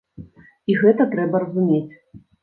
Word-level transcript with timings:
І 0.71 0.77
гэта 0.83 1.05
трэба 1.11 1.41
разумець. 1.43 1.83